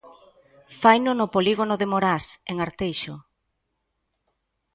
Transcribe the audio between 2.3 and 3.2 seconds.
en Arteixo.